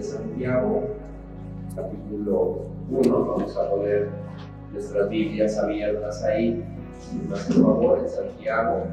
[0.00, 0.88] de Santiago,
[1.76, 3.26] capítulo 1.
[3.26, 4.08] Vamos a poner
[4.72, 6.64] nuestras Biblias abiertas ahí,
[6.98, 8.84] sin más por favor, en Santiago,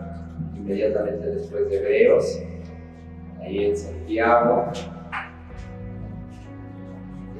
[0.57, 2.41] inmediatamente después de Hebreos,
[3.39, 4.65] ahí en Santiago,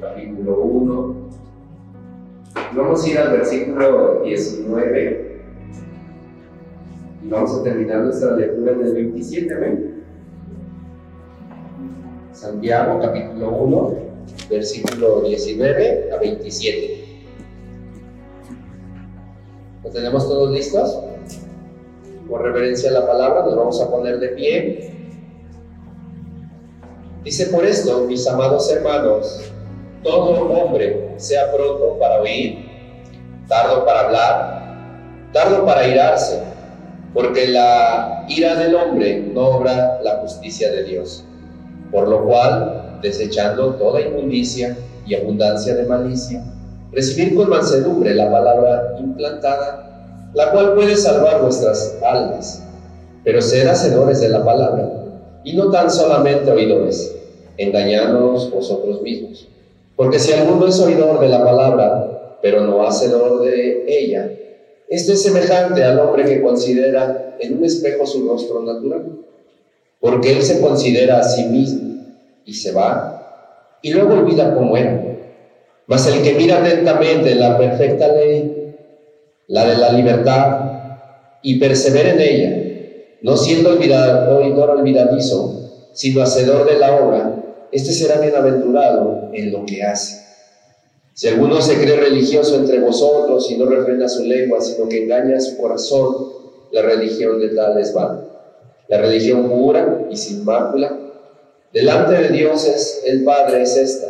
[0.00, 1.14] capítulo 1.
[2.74, 5.42] Vamos a ir al versículo 19
[7.22, 9.54] y vamos a terminar nuestra lectura en el 27.
[9.54, 9.87] ¿ven?
[12.48, 13.94] Santiago capítulo 1,
[14.48, 17.20] versículo 19 a 27.
[19.84, 20.98] ¿Lo tenemos todos listos?
[22.26, 24.94] Por reverencia a la palabra, nos vamos a poner de pie.
[27.22, 29.52] Dice por esto, mis amados hermanos,
[30.02, 32.64] todo hombre sea pronto para oír,
[33.46, 36.42] tardo para hablar, tardo para irarse,
[37.12, 41.27] porque la ira del hombre no obra la justicia de Dios.
[41.90, 46.44] Por lo cual, desechando toda inmundicia y abundancia de malicia,
[46.92, 52.62] recibir con mansedumbre la palabra implantada, la cual puede salvar vuestras almas,
[53.24, 54.90] pero ser hacedores de la palabra,
[55.44, 57.14] y no tan solamente oidores,
[57.56, 59.48] engañándonos vosotros mismos.
[59.96, 64.30] Porque si alguno es oidor de la palabra, pero no hacedor de ella,
[64.88, 69.27] este es semejante al hombre que considera en un espejo su rostro natural
[70.00, 72.04] porque él se considera a sí mismo
[72.44, 73.18] y se va
[73.82, 75.04] y luego olvida cómo era.
[75.86, 78.74] Mas el que mira atentamente la perfecta ley,
[79.46, 80.60] la de la libertad,
[81.42, 87.34] y persevera en ella, no siendo olvidado, oidor olvidadizo, sino hacedor de la obra,
[87.72, 90.26] este será bienaventurado en lo que hace.
[91.14, 95.40] Si alguno se cree religioso entre vosotros y no refrena su lengua, sino que engaña
[95.40, 96.14] su corazón,
[96.70, 98.37] la religión de tal es vana
[98.88, 100.98] la religión pura y sin mácula,
[101.72, 104.08] delante de Dios es el Padre es esta,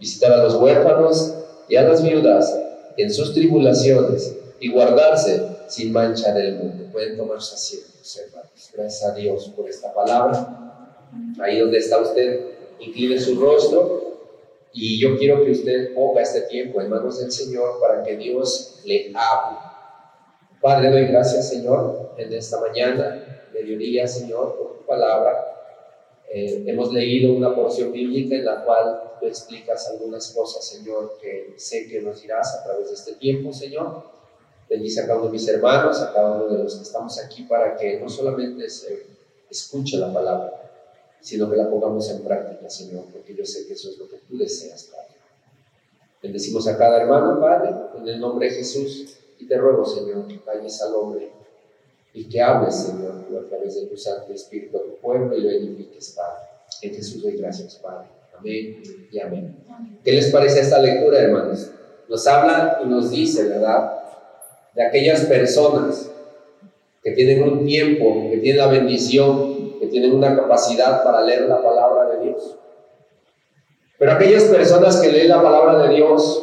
[0.00, 1.34] visitar a los huérfanos
[1.68, 2.58] y a las viudas
[2.96, 6.86] en sus tribulaciones y guardarse sin mancha del mundo.
[6.92, 8.70] Pueden tomarse asientos, hermanos.
[8.74, 11.08] Gracias a Dios por esta palabra.
[11.40, 12.40] Ahí donde está usted,
[12.78, 14.06] incline su rostro
[14.72, 18.80] y yo quiero que usted ponga este tiempo en manos del Señor para que Dios
[18.84, 19.58] le hable.
[20.60, 23.45] Padre, doy gracias, Señor, en esta mañana
[24.06, 25.52] Señor, por tu palabra.
[26.28, 31.54] Eh, hemos leído una porción bíblica en la cual tú explicas algunas cosas, Señor, que
[31.56, 34.02] sé que nos dirás a través de este tiempo, Señor.
[34.68, 37.44] Bendice a cada uno de mis hermanos, a cada uno de los que estamos aquí,
[37.44, 39.06] para que no solamente se
[39.48, 40.72] escuche la palabra,
[41.20, 44.16] sino que la pongamos en práctica, Señor, porque yo sé que eso es lo que
[44.28, 45.14] tú deseas, Padre.
[46.20, 50.40] Bendecimos a cada hermano, Padre, en el nombre de Jesús, y te ruego, Señor, que
[50.40, 51.30] calles al hombre
[52.16, 55.50] y que hables, Señor, a través de tu Santo Espíritu a tu pueblo y lo
[55.50, 56.48] edifiques, Padre.
[56.80, 58.06] En Jesús doy gracias, Padre.
[58.38, 58.82] Amén
[59.12, 59.56] y amén.
[60.02, 61.70] ¿Qué les parece esta lectura, hermanos?
[62.08, 64.00] Nos habla y nos dice, ¿verdad?
[64.74, 66.10] De aquellas personas
[67.02, 71.62] que tienen un tiempo, que tienen la bendición, que tienen una capacidad para leer la
[71.62, 72.56] palabra de Dios.
[73.98, 76.42] Pero aquellas personas que leen la palabra de Dios,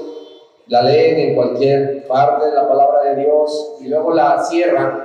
[0.67, 5.02] la leen en cualquier parte de la palabra de Dios y luego la cierran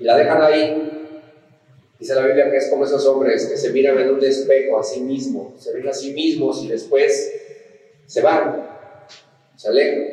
[0.00, 0.86] y la dejan ahí.
[1.98, 4.82] Dice la Biblia que es como esos hombres que se miran en un espejo a
[4.82, 7.30] sí mismos, se ven a sí mismos y después
[8.06, 8.66] se van,
[9.54, 10.06] se alejan.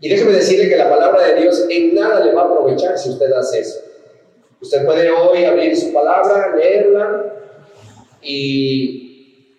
[0.00, 3.10] Y déjeme decirle que la palabra de Dios en nada le va a aprovechar si
[3.10, 3.80] usted hace eso.
[4.60, 7.34] Usted puede hoy abrir su palabra, leerla
[8.22, 9.56] y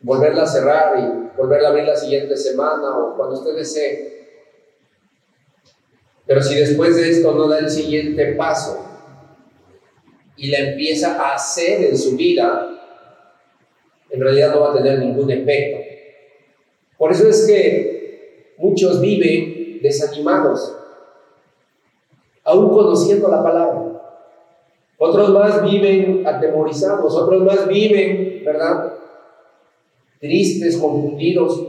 [0.00, 4.15] volverla a cerrar y volverla a abrir la siguiente semana o cuando usted desee.
[6.26, 8.84] Pero si después de esto no da el siguiente paso
[10.36, 12.68] y la empieza a hacer en su vida,
[14.10, 15.78] en realidad no va a tener ningún efecto.
[16.98, 20.76] Por eso es que muchos viven desanimados,
[22.42, 23.92] aún conociendo la palabra.
[24.98, 28.94] Otros más viven atemorizados, otros más viven, ¿verdad?
[30.18, 31.62] Tristes, confundidos,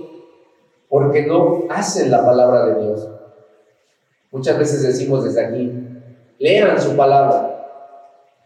[0.88, 3.10] porque no hacen la palabra de Dios.
[4.32, 5.72] Muchas veces decimos desde aquí,
[6.40, 7.66] lean su palabra,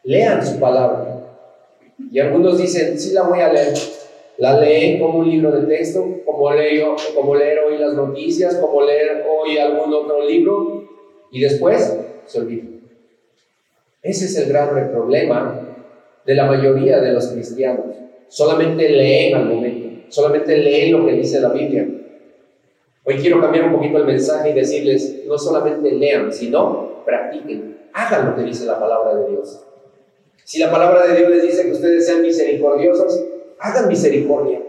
[0.04, 1.22] lean su palabra.
[2.12, 3.74] Y algunos dicen, sí la voy a leer.
[4.38, 8.84] La leen como un libro de texto, como, leo, como leer hoy las noticias, como
[8.84, 10.84] leer hoy algún otro libro,
[11.32, 12.64] y después se olvida.
[14.02, 15.78] Ese es el gran problema
[16.26, 17.86] de la mayoría de los cristianos.
[18.30, 21.88] Solamente leen al momento, solamente leen lo que dice la Biblia,
[23.04, 28.30] Hoy quiero cambiar un poquito el mensaje y decirles, no solamente lean, sino practiquen, hagan
[28.30, 29.66] lo que dice la palabra de Dios.
[30.44, 33.26] Si la palabra de Dios les dice que ustedes sean misericordiosos,
[33.60, 34.62] hagan misericordia.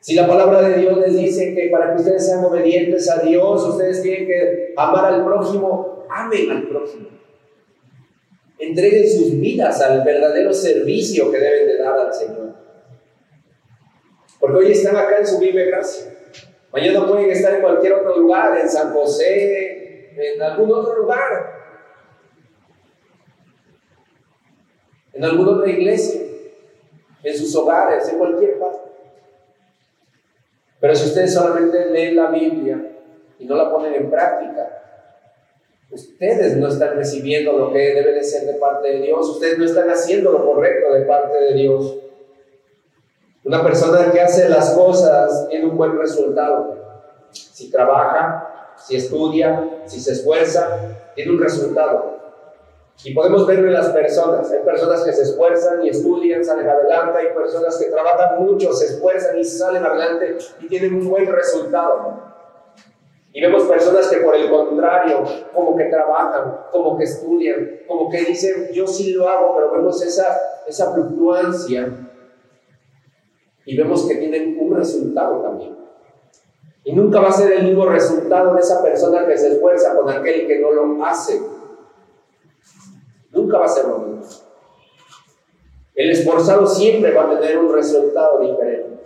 [0.00, 3.64] Si la palabra de Dios les dice que para que ustedes sean obedientes a Dios,
[3.64, 7.08] ustedes tienen que amar al prójimo, amen al prójimo.
[8.58, 12.54] Entreguen sus vidas al verdadero servicio que deben de dar al Señor.
[14.38, 16.13] Porque hoy están acá en su vive gracia.
[16.74, 21.54] Mañana pueden estar en cualquier otro lugar, en San José, en algún otro lugar.
[25.12, 26.22] En alguna otra iglesia,
[27.22, 28.90] en sus hogares, en cualquier parte.
[30.80, 32.84] Pero si ustedes solamente leen la Biblia
[33.38, 35.06] y no la ponen en práctica,
[35.92, 39.64] ustedes no están recibiendo lo que debe de ser de parte de Dios, ustedes no
[39.64, 42.03] están haciendo lo correcto de parte de Dios.
[43.44, 46.76] Una persona que hace las cosas tiene un buen resultado.
[47.30, 50.66] Si trabaja, si estudia, si se esfuerza,
[51.14, 52.14] tiene un resultado.
[53.04, 54.50] Y podemos verlo en las personas.
[54.50, 57.18] Hay personas que se esfuerzan y estudian, salen adelante.
[57.18, 62.34] Hay personas que trabajan mucho, se esfuerzan y salen adelante y tienen un buen resultado.
[63.30, 68.24] Y vemos personas que por el contrario, como que trabajan, como que estudian, como que
[68.24, 71.92] dicen, yo sí lo hago, pero vemos esa, esa fluctuancia
[73.66, 75.76] y vemos que tienen un resultado también.
[76.84, 80.10] Y nunca va a ser el mismo resultado de esa persona que se esfuerza con
[80.10, 81.40] aquel que no lo hace.
[83.30, 84.24] Nunca va a ser lo mismo.
[85.94, 89.00] El esforzado siempre va a tener un resultado diferente.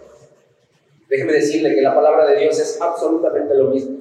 [1.08, 3.97] Déjeme decirle que la palabra de Dios es absolutamente lo mismo.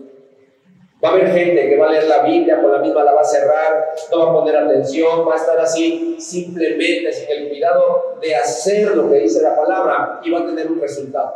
[1.04, 3.22] Va a haber gente que va a leer la Biblia, con la misma la va
[3.22, 8.18] a cerrar, no va a poner atención, va a estar así simplemente sin el cuidado
[8.20, 11.36] de hacer lo que dice la palabra y va a tener un resultado.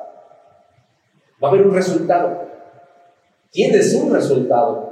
[1.43, 2.41] Va a haber un resultado.
[3.51, 4.91] Tienes un resultado.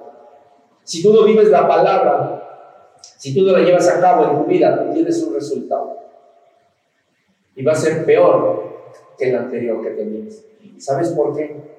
[0.84, 4.46] Si tú no vives la palabra, si tú no la llevas a cabo en tu
[4.46, 5.98] vida, tienes un resultado.
[7.56, 8.70] Y va a ser peor
[9.18, 10.44] que el anterior que tenías.
[10.78, 11.79] ¿Sabes por qué?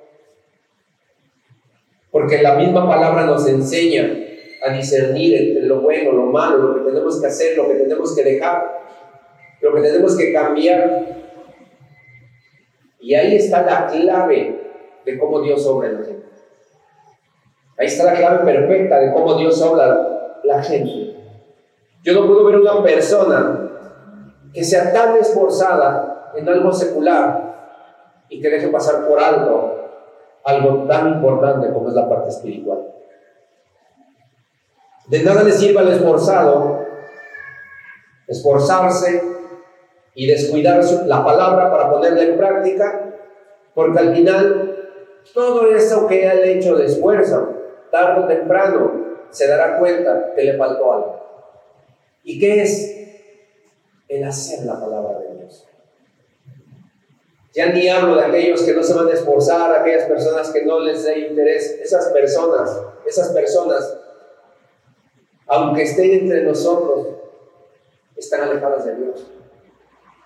[2.11, 4.11] Porque la misma palabra nos enseña
[4.63, 8.15] a discernir entre lo bueno, lo malo, lo que tenemos que hacer, lo que tenemos
[8.15, 8.81] que dejar,
[9.61, 11.07] lo que tenemos que cambiar.
[13.01, 14.61] Y ahí está la clave
[15.05, 16.27] de cómo Dios obra en la gente.
[17.79, 21.17] Ahí está la clave perfecta de cómo Dios obra la gente.
[22.03, 23.71] Yo no puedo ver una persona
[24.53, 27.51] que sea tan esforzada en algo secular
[28.29, 29.80] y que deje pasar por alto
[30.45, 32.87] algo tan importante como es la parte espiritual.
[35.09, 36.81] De nada le sirve al esforzado
[38.31, 39.23] esforzarse
[40.15, 43.15] y descuidar la palabra para ponerla en práctica,
[43.75, 44.77] porque al final
[45.35, 47.55] todo eso que él ha hecho de esfuerzo,
[47.91, 48.93] tarde o temprano,
[49.31, 51.21] se dará cuenta que le faltó algo.
[52.23, 52.97] ¿Y qué es?
[54.09, 55.30] El hacer la palabra de.
[57.53, 60.81] Ya ni hablo de aquellos que no se van a esforzar, aquellas personas que no
[60.81, 61.81] les dé interés.
[61.83, 63.97] Esas personas, esas personas,
[65.47, 67.09] aunque estén entre nosotros,
[68.17, 69.27] están alejadas de Dios.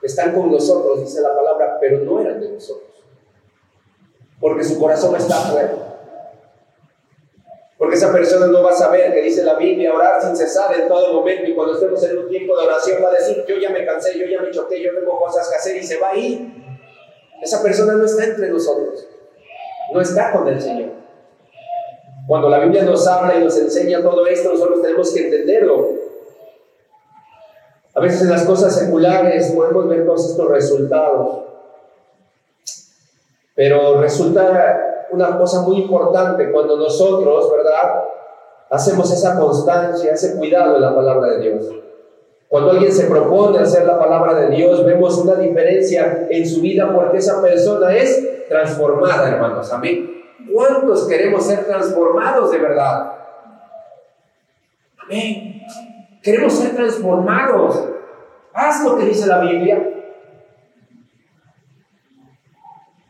[0.03, 2.91] Están con nosotros, dice la palabra, pero no eran de nosotros.
[4.39, 5.95] Porque su corazón está afuera.
[7.79, 10.89] Porque esa persona no va a saber que dice la Biblia, orar sin cesar en
[10.89, 11.51] todo momento.
[11.51, 14.19] Y cuando estemos en un tiempo de oración va a decir, yo ya me cansé,
[14.19, 16.54] yo ya me choqué, yo tengo cosas que hacer y se va a ir.
[17.45, 19.07] Esa persona no está entre nosotros,
[19.93, 20.93] no está con el Señor.
[22.27, 25.91] Cuando la Biblia nos habla y nos enseña todo esto, nosotros tenemos que entenderlo.
[27.95, 31.45] A veces en las cosas seculares podemos ver todos estos resultados,
[33.55, 38.05] pero resulta una cosa muy importante cuando nosotros, ¿verdad?
[38.71, 41.84] Hacemos esa constancia, ese cuidado en la palabra de Dios.
[42.49, 46.93] Cuando alguien se propone hacer la palabra de Dios, vemos una diferencia en su vida
[46.95, 49.73] porque esa persona es transformada, hermanos.
[49.73, 50.23] Amén.
[50.53, 53.13] ¿Cuántos queremos ser transformados de verdad?
[54.99, 55.63] Amén.
[56.23, 57.89] Queremos ser transformados.
[58.53, 59.91] Haz lo que dice la Biblia.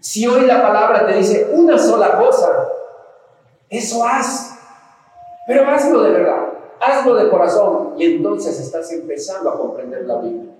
[0.00, 2.68] Si hoy la palabra te dice una sola cosa,
[3.68, 4.58] eso haz.
[5.46, 6.53] Pero hazlo de verdad
[6.84, 10.52] hazlo de corazón y entonces estás empezando a comprender la Biblia.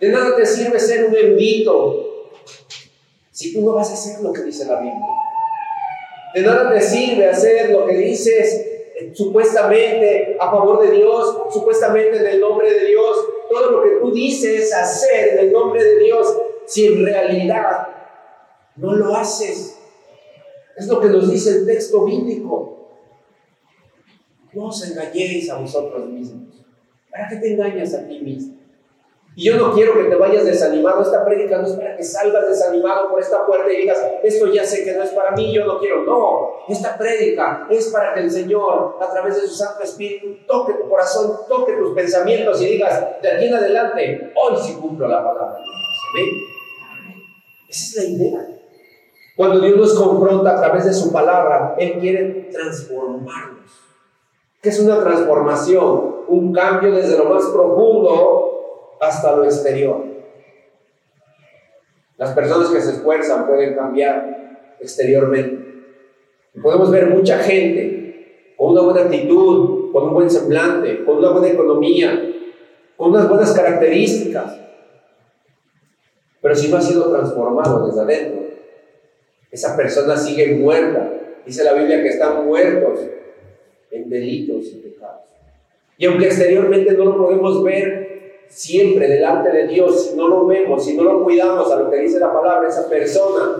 [0.00, 2.04] De nada te sirve ser un erudito
[3.30, 5.06] si tú no vas a hacer lo que dice la Biblia.
[6.34, 8.66] De nada te sirve hacer lo que dices
[8.96, 13.16] eh, supuestamente a favor de Dios, supuestamente en el nombre de Dios,
[13.48, 17.88] todo lo que tú dices hacer en el nombre de Dios, si en realidad
[18.76, 19.78] no lo haces.
[20.76, 22.77] Es lo que nos dice el texto bíblico.
[24.58, 26.66] No os engañéis a vosotros mismos.
[27.12, 28.56] ¿Para qué te engañas a ti mismo?
[29.36, 31.00] Y yo no quiero que te vayas desanimado.
[31.00, 34.64] Esta prédica no es para que salgas desanimado por esta puerta y digas, esto ya
[34.64, 36.02] sé que no es para mí, yo no quiero.
[36.02, 40.72] No, esta prédica es para que el Señor, a través de su Santo Espíritu, toque
[40.72, 45.22] tu corazón, toque tus pensamientos y digas, de aquí en adelante, hoy sí cumplo la
[45.22, 46.26] palabra Dios.
[47.68, 48.46] Esa es la idea.
[49.36, 53.57] Cuando Dios nos confronta a través de su palabra, Él quiere transformarnos.
[54.60, 56.16] ¿Qué es una transformación?
[56.26, 60.04] Un cambio desde lo más profundo hasta lo exterior.
[62.16, 65.64] Las personas que se esfuerzan pueden cambiar exteriormente.
[66.60, 71.48] Podemos ver mucha gente con una buena actitud, con un buen semblante, con una buena
[71.48, 72.20] economía,
[72.96, 74.58] con unas buenas características.
[76.42, 78.42] Pero si no ha sido transformado desde adentro,
[79.52, 81.12] esa persona sigue muerta.
[81.46, 83.00] Dice la Biblia que están muertos
[83.90, 85.22] en delitos y pecados.
[85.96, 90.84] Y aunque exteriormente no lo podemos ver, siempre delante de Dios, si no lo vemos,
[90.84, 93.56] si no lo cuidamos a lo que dice la palabra, esa persona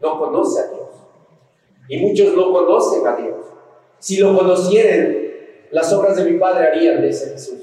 [0.00, 0.88] no conoce a Dios.
[1.88, 3.36] Y muchos no conocen a Dios.
[3.98, 5.16] Si lo conocieran,
[5.70, 7.58] las obras de mi Padre harían, dice Jesús.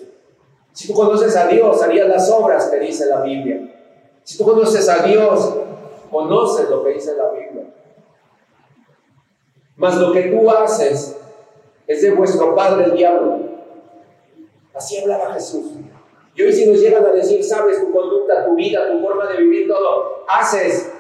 [0.73, 3.71] Si tú conoces a Dios, harías las obras que dice la Biblia.
[4.23, 5.55] Si tú conoces a Dios,
[6.09, 7.73] conoces lo que dice la Biblia.
[9.75, 11.17] Mas lo que tú haces
[11.91, 13.39] es de vuestro Padre el diablo.
[14.73, 15.73] Así hablaba Jesús.
[16.33, 19.37] Y hoy si nos llegan a decir, sabes, tu conducta, tu vida, tu forma de
[19.37, 20.91] vivir, todo, haces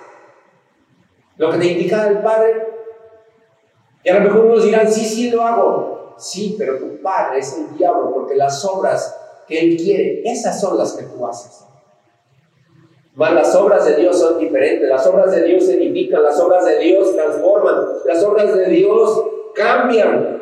[1.37, 2.67] lo que te indica el Padre.
[4.03, 6.15] Y a lo mejor unos dirán, sí, sí, lo hago.
[6.17, 9.17] Sí, pero tu Padre es el diablo, porque las obras
[9.47, 11.65] que Él quiere, esas son las que tú haces.
[13.15, 14.87] Mas las obras de Dios son diferentes.
[14.87, 20.40] Las obras de Dios edifican, las obras de Dios transforman, las obras de Dios cambian,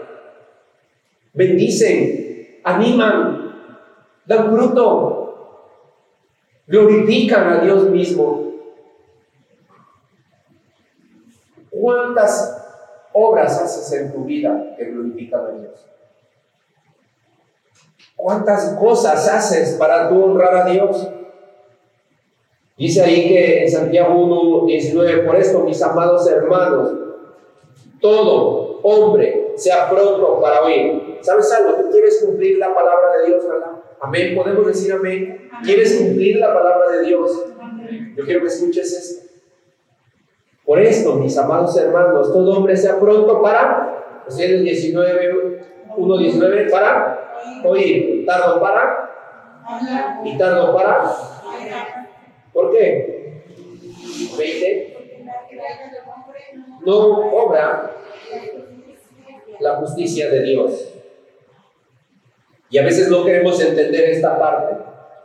[1.40, 3.56] bendicen, animan,
[4.26, 5.64] dan fruto,
[6.68, 8.52] glorifican a Dios mismo.
[11.72, 12.62] ¿Cuántas
[13.14, 15.88] obras haces en tu vida que glorifican a Dios?
[18.18, 21.10] ¿Cuántas cosas haces para tú honrar a Dios?
[22.78, 26.92] Dice ahí que en Santiago 1, 19, por esto, mis amados hermanos,
[28.02, 31.18] todo hombre sea pronto para oír.
[31.22, 31.76] ¿Sabes algo?
[31.76, 33.72] Tú quieres cumplir la palabra de Dios, ¿verdad?
[34.00, 34.36] Amén.
[34.36, 35.50] ¿Podemos decir amén?
[35.64, 37.46] ¿Quieres cumplir la palabra de Dios?
[38.16, 39.30] Yo quiero que escuches esto.
[40.66, 45.66] Por esto, mis amados hermanos, todo hombre sea pronto para, pues el 19,
[45.98, 49.10] 1, 19, para oír, tardo para
[50.24, 51.12] y tardo para.
[52.54, 53.44] ¿Por qué?
[54.38, 54.96] 20.
[56.86, 57.92] No obra
[59.60, 60.94] la justicia de Dios.
[62.70, 64.76] Y a veces no queremos entender esta parte.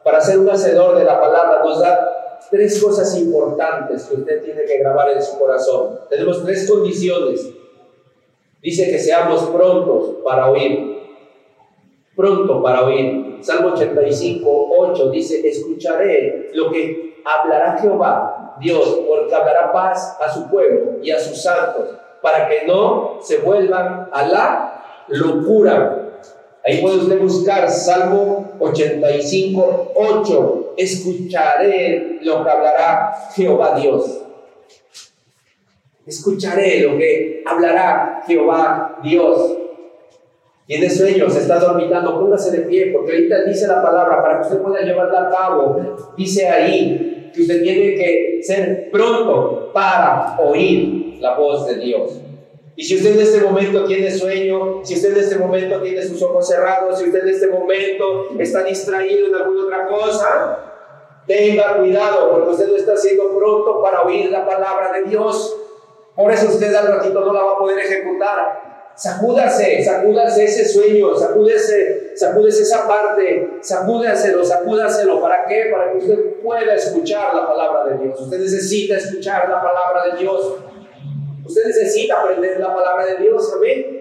[0.03, 4.65] Para ser un hacedor de la palabra nos da tres cosas importantes que usted tiene
[4.65, 6.01] que grabar en su corazón.
[6.09, 7.51] Tenemos tres condiciones.
[8.63, 10.95] Dice que seamos prontos para oír.
[12.17, 13.39] Pronto para oír.
[13.41, 20.49] Salmo 85, 8 dice, escucharé lo que hablará Jehová, Dios, porque hablará paz a su
[20.49, 21.91] pueblo y a sus santos,
[22.25, 26.05] para que no se vuelvan a la locura
[26.67, 30.75] Ahí puede usted buscar Salmo 85, 8.
[30.79, 34.23] Escucharé lo que hablará Jehová Dios.
[36.07, 39.59] Escucharé lo que hablará Jehová Dios.
[40.67, 44.63] Tiene sueños, está dormitando, póngase de pie, porque ahorita dice la palabra para que usted
[44.63, 45.97] pueda llevarla a cabo.
[46.17, 52.21] Dice ahí que usted tiene que ser pronto para oír la voz de Dios.
[52.77, 56.21] Y si usted en este momento tiene sueño, si usted en este momento tiene sus
[56.23, 60.59] ojos cerrados, si usted en este momento está distraído en alguna otra cosa,
[61.27, 65.57] tenga cuidado porque usted no está siendo pronto para oír la palabra de Dios.
[66.17, 68.64] Por eso usted al ratito no la va a poder ejecutar.
[68.97, 75.21] Sacúdase, sacúdase ese sueño, sacúdese, sacúdese esa parte, sacúdaselo, sacúdaselo.
[75.21, 75.71] ¿Para qué?
[75.73, 78.21] Para que usted pueda escuchar la palabra de Dios.
[78.21, 80.57] Usted necesita escuchar la palabra de Dios.
[81.45, 84.01] Usted necesita aprender la palabra de Dios, amén.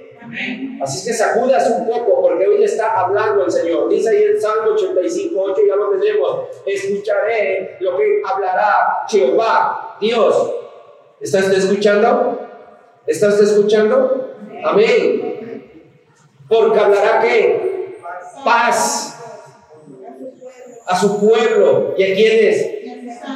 [0.82, 3.90] Así es que sacudas un poco porque hoy está hablando el Señor.
[3.90, 6.48] Dice ahí el Salmo 85, 8, ya lo tenemos.
[6.66, 10.54] Escucharé lo que hablará Jehová, Dios.
[11.20, 12.40] ¿Está usted escuchando?
[13.06, 14.23] ¿Está usted escuchando?
[14.64, 15.84] Amén.
[16.48, 18.00] Porque hablará qué?
[18.44, 19.20] Paz
[20.86, 21.94] a su pueblo.
[21.98, 22.70] ¿Y a quiénes?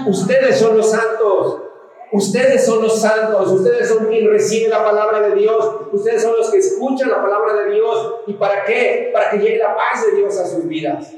[0.08, 1.62] Ustedes son los santos.
[2.12, 6.50] Ustedes son los santos, ustedes son quien recibe la palabra de Dios, ustedes son los
[6.50, 8.16] que escuchan la palabra de Dios.
[8.28, 9.10] ¿Y para qué?
[9.12, 11.14] Para que llegue la paz de Dios a sus vidas.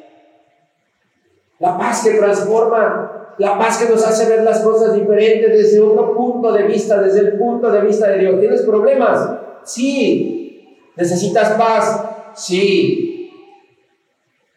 [1.60, 6.16] La paz que transforma, la paz que nos hace ver las cosas diferentes desde otro
[6.16, 8.40] punto de vista, desde el punto de vista de Dios.
[8.40, 9.30] ¿Tienes problemas?
[9.64, 10.92] Sí.
[10.96, 12.06] ¿Necesitas paz?
[12.36, 13.32] Sí.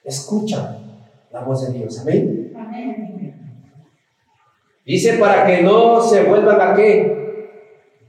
[0.05, 0.79] Escucha
[1.31, 2.01] la voz de Dios.
[2.01, 2.43] Amén.
[4.85, 7.23] Dice para que no se vuelvan a qué.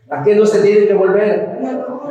[0.09, 1.59] ¿A qué no se tienen que volver?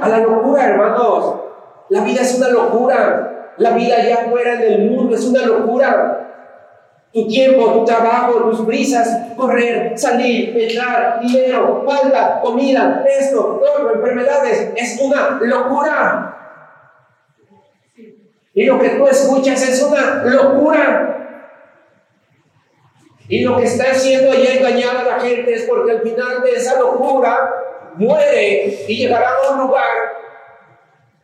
[0.00, 1.40] A la locura, hermanos.
[1.88, 3.54] La vida es una locura.
[3.58, 6.21] La vida allá afuera en el mundo es una locura.
[7.12, 14.73] Tu tiempo, tu trabajo, tus prisas, correr, salir, entrar, dinero, falta, comida, esto, todo, enfermedades,
[14.75, 16.38] es una locura.
[18.54, 21.12] Y lo que tú escuchas es una locura.
[23.28, 26.52] Y lo que está haciendo allá engañar a la gente es porque al final de
[26.52, 27.50] esa locura
[27.95, 29.87] muere y llegará a un lugar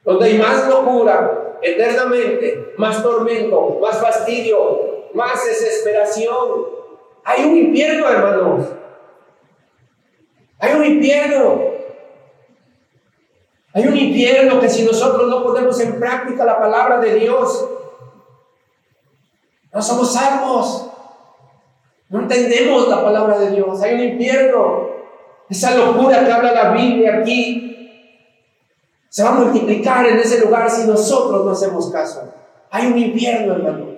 [0.04, 6.66] donde hay más locura eternamente, más tormento, más fastidio, más desesperación.
[7.24, 8.66] Hay un infierno, hermanos.
[10.58, 11.60] Hay un infierno.
[13.74, 17.68] Hay un infierno que si nosotros no ponemos en práctica la palabra de Dios,
[19.72, 20.90] no somos salvos.
[22.08, 23.82] No entendemos la palabra de Dios.
[23.82, 24.88] Hay un infierno.
[25.50, 27.68] Esa locura que habla la Biblia aquí
[29.08, 32.32] se va a multiplicar en ese lugar si nosotros no hacemos caso.
[32.70, 33.97] Hay un infierno, hermano.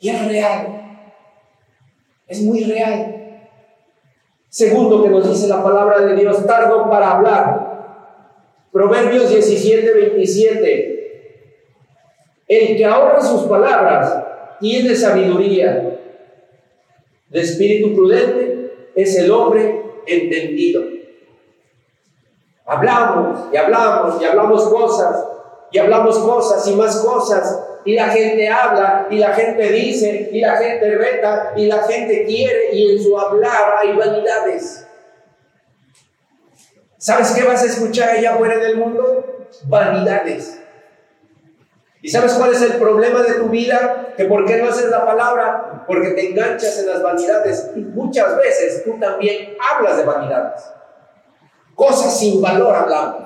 [0.00, 1.10] Y es real.
[2.26, 3.14] Es muy real.
[4.48, 7.68] Segundo que nos dice la palabra de Dios, tardo para hablar.
[8.72, 10.98] Proverbios 17, 27.
[12.46, 14.24] El que ahorra sus palabras
[14.60, 15.98] tiene sabiduría
[17.28, 20.82] de espíritu prudente es el hombre entendido.
[22.64, 25.26] Hablamos y hablamos y hablamos cosas
[25.70, 30.42] y hablamos cosas y más cosas y la gente habla y la gente dice y
[30.42, 34.86] la gente reta y la gente quiere y en su hablar hay vanidades.
[36.98, 39.48] ¿Sabes qué vas a escuchar allá afuera del mundo?
[39.68, 40.60] Vanidades.
[42.02, 44.12] ¿Y sabes cuál es el problema de tu vida?
[44.18, 48.36] Que por qué no haces la palabra, porque te enganchas en las vanidades y muchas
[48.36, 50.62] veces tú también hablas de vanidades.
[51.74, 53.22] Cosas sin valor hablamos.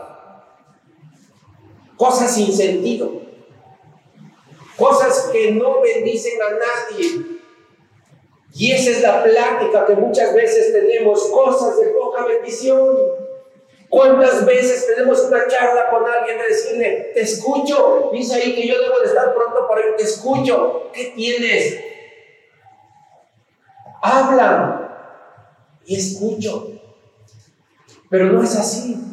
[1.96, 3.31] Cosas sin sentido.
[4.82, 7.38] Cosas que no bendicen a nadie.
[8.52, 12.98] Y esa es la plática que muchas veces tenemos, cosas de poca bendición.
[13.88, 18.10] ¿Cuántas veces tenemos una charla con alguien de decirle, te escucho?
[18.12, 20.90] Dice ahí que yo debo de estar pronto para ir, te escucho.
[20.92, 21.78] ¿Qué tienes?
[24.02, 26.72] Habla y escucho.
[28.10, 29.11] Pero no es así.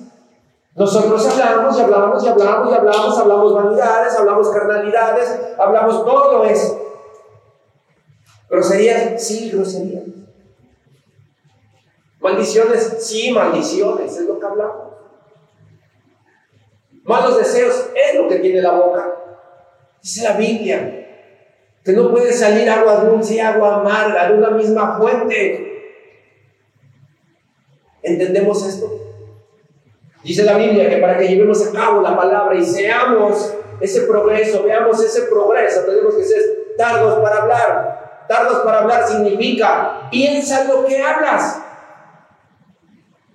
[0.76, 6.80] Nosotros hablamos y hablamos y hablamos y hablamos, hablamos vanidades, hablamos carnalidades, hablamos todo eso.
[8.50, 9.22] ¿Groserías?
[9.22, 10.04] Sí, groserías.
[12.20, 14.90] Maldiciones, sí, maldiciones, es lo que hablamos.
[17.04, 19.16] Malos deseos es lo que tiene la boca.
[20.02, 20.96] Dice la Biblia
[21.84, 25.66] que no puede salir agua dulce y agua amarga de una misma fuente.
[28.04, 29.09] ¿Entendemos esto?
[30.24, 34.64] Dice la Biblia que para que llevemos a cabo la palabra y seamos ese progreso,
[34.64, 36.42] veamos ese progreso, tenemos que ser
[36.78, 38.26] tardos para hablar.
[38.28, 41.62] Tardos para hablar significa piensa lo que hablas.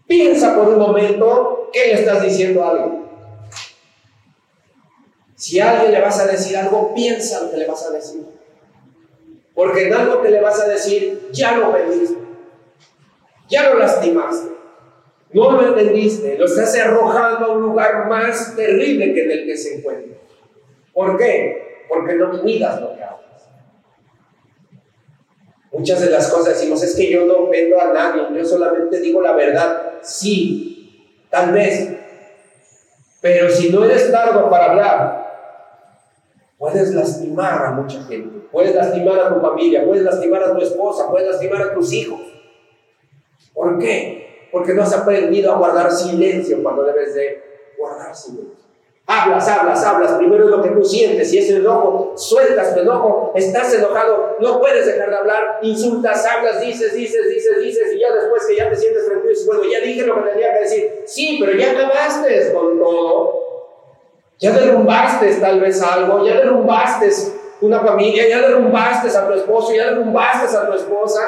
[0.07, 3.05] Piensa por un momento que le estás diciendo algo.
[5.35, 8.25] Si a alguien le vas a decir algo, piensa lo que le vas a decir.
[9.55, 12.19] Porque en algo que le vas a decir, ya lo pediste.
[13.49, 14.55] Ya lo lastimaste.
[15.35, 16.39] No lo entendiste.
[16.39, 20.17] Lo estás arrojando a un lugar más terrible que en el que se encuentra.
[20.93, 21.87] ¿Por qué?
[21.89, 23.49] Porque no cuidas lo que hablas.
[25.73, 29.21] Muchas de las cosas decimos, es que yo no ofendo a nadie, yo solamente digo
[29.21, 29.95] la verdad.
[30.03, 31.93] Sí, tal vez.
[33.21, 35.25] Pero si no eres largo para hablar,
[36.59, 38.47] puedes lastimar a mucha gente.
[38.53, 42.21] Puedes lastimar a tu familia, puedes lastimar a tu esposa, puedes lastimar a tus hijos.
[43.53, 44.24] ¿Por qué?
[44.55, 48.55] Porque no has aprendido a guardar silencio cuando debes de guardar silencio.
[49.05, 50.13] Hablas, hablas, hablas.
[50.13, 51.29] Primero es lo que tú sientes.
[51.29, 53.33] Si es enojo, sueltas tu enojo.
[53.35, 55.59] Estás enojado, no puedes dejar de hablar.
[55.63, 57.95] Insultas, hablas, dices, dices, dices, dices.
[57.95, 60.55] Y ya después que ya te sientes tranquilo, dices, bueno, ya dije lo que tenía
[60.55, 61.03] que decir.
[61.05, 63.41] Sí, pero ya acabaste con todo.
[64.39, 66.25] Ya derrumbaste tal vez algo.
[66.25, 67.11] Ya derrumbaste
[67.61, 68.29] una familia.
[68.29, 69.75] Ya derrumbaste a tu esposo.
[69.75, 71.21] Ya derrumbaste a tu esposa.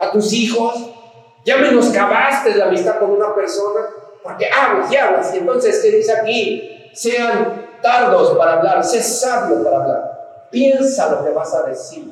[0.00, 0.98] A tus hijos.
[1.44, 3.80] Ya menoscabaste la amistad con una persona.
[4.22, 5.34] Porque hablas y hablas.
[5.34, 6.72] Y entonces, ¿qué dice aquí?
[6.92, 10.48] sean tardos para hablar, sé sabio para hablar.
[10.50, 12.04] Piensa lo que vas a decir.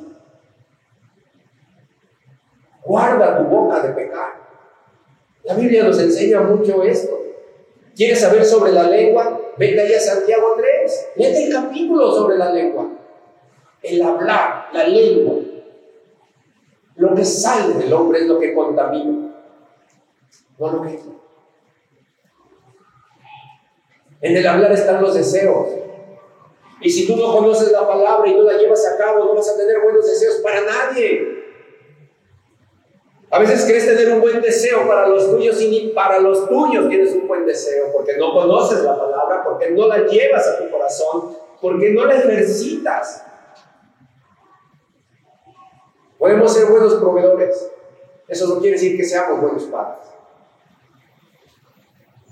[2.83, 4.41] Guarda tu boca de pecar.
[5.43, 7.19] La Biblia nos enseña mucho esto.
[7.95, 9.39] ¿Quieres saber sobre la lengua?
[9.57, 11.09] Venga ahí a Santiago 3.
[11.15, 12.89] Léete el capítulo sobre la lengua.
[13.83, 15.35] El hablar, la lengua.
[17.15, 19.33] Que sale del hombre es lo que contamina.
[20.57, 20.99] No lo que.
[24.21, 25.67] En el hablar están los deseos.
[26.79, 29.49] Y si tú no conoces la palabra y no la llevas a cabo, no vas
[29.49, 31.41] a tener buenos deseos para nadie.
[33.29, 36.89] A veces quieres tener un buen deseo para los tuyos y ni para los tuyos
[36.89, 40.69] tienes un buen deseo porque no conoces la palabra, porque no la llevas a tu
[40.69, 43.25] corazón, porque no la ejercitas.
[46.21, 47.71] Podemos ser buenos proveedores.
[48.27, 50.07] Eso no quiere decir que seamos buenos padres.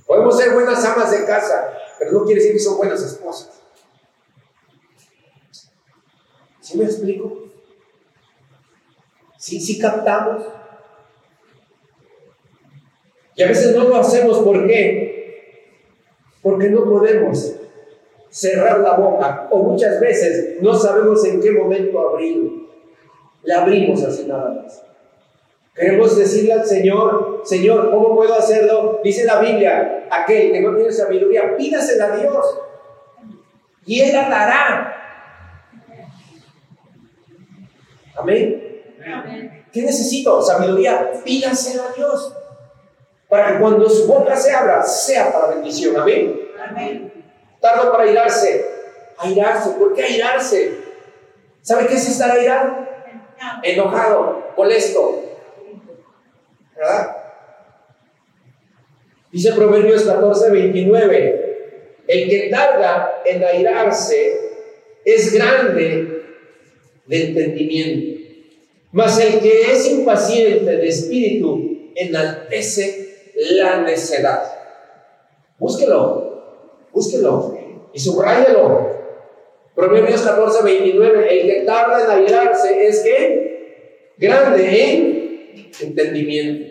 [0.06, 3.64] Podemos ser buenas amas de casa, pero no quiere decir que son buenas esposas.
[6.62, 7.46] ¿Sí me explico?
[9.40, 10.46] ¿Sí, sí captamos?
[13.36, 15.88] Y a veces no lo hacemos, ¿por qué?
[16.44, 17.56] Porque no podemos
[18.30, 22.69] cerrar la boca o muchas veces no sabemos en qué momento abrirlo.
[23.50, 24.84] La abrimos así nada más.
[25.74, 29.02] Queremos decirle al Señor, Señor, ¿cómo puedo hacerlo?
[29.04, 32.46] Dice la Biblia, aquel que no tiene sabiduría, pídasela a Dios
[33.88, 34.96] y Él la dará.
[38.18, 38.84] Amén.
[39.74, 40.44] ¿Qué necesito?
[40.44, 41.10] Sabiduría.
[41.26, 42.32] Pídasela a Dios.
[43.28, 45.98] Para que cuando su boca se abra, sea para bendición.
[45.98, 46.40] Amén.
[46.70, 47.12] Amén.
[47.60, 48.64] Tardo para airarse.
[49.18, 49.72] Airarse.
[49.72, 50.78] ¿Por qué airarse?
[51.64, 52.89] ¿Sabe qué es estar airado?
[53.64, 55.24] Enojado, molesto.
[56.76, 57.16] ¿Verdad?
[59.32, 61.50] Dice Proverbios 14, 29.
[62.08, 64.40] El que tarda en airarse
[65.06, 66.24] es grande
[67.06, 68.20] de entendimiento.
[68.92, 74.42] Mas el que es impaciente de espíritu enaltece la necedad.
[75.60, 77.58] Búsquelo, búsquelo
[77.94, 78.99] y subrayelo.
[79.80, 81.40] Proverbios 14, 29.
[81.40, 86.70] El que tarda en airarse es que grande en entendimiento.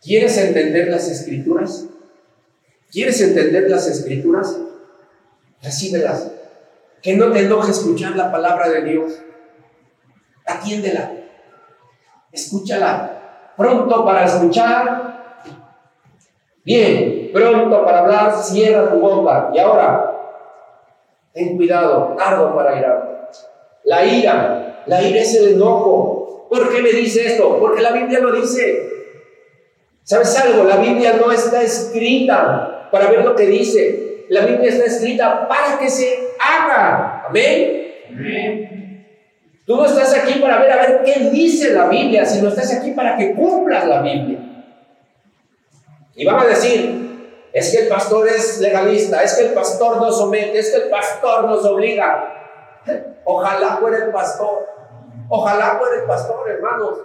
[0.00, 1.88] ¿Quieres entender las escrituras?
[2.92, 4.56] ¿Quieres entender las escrituras?
[5.60, 6.30] Recíbelas.
[7.02, 9.20] Que no te enoje escuchar la palabra de Dios.
[10.46, 11.10] Atiéndela.
[12.30, 13.52] Escúchala.
[13.56, 15.42] Pronto para escuchar.
[16.64, 17.30] Bien.
[17.32, 18.40] Pronto para hablar.
[18.40, 19.50] Cierra tu boca.
[19.52, 20.15] Y ahora,
[21.36, 22.16] ten cuidado.
[22.18, 23.30] Tardo para irar.
[23.84, 24.82] La ira.
[24.86, 26.46] La ira es el enojo.
[26.48, 27.58] ¿Por qué me dice esto?
[27.60, 28.88] Porque la Biblia lo dice.
[30.02, 30.64] ¿Sabes algo?
[30.64, 34.24] La Biblia no está escrita para ver lo que dice.
[34.30, 37.24] La Biblia está escrita para que se haga.
[37.28, 37.94] Amén.
[38.08, 39.06] Amén.
[39.66, 42.92] Tú no estás aquí para ver a ver qué dice la Biblia, sino estás aquí
[42.92, 44.38] para que cumplas la Biblia.
[46.14, 47.05] Y van a decir,
[47.56, 50.90] es que el pastor es legalista, es que el pastor nos somete, es que el
[50.90, 52.30] pastor nos obliga.
[53.24, 54.66] Ojalá fuera el pastor.
[55.30, 56.98] Ojalá fuera el pastor, hermanos.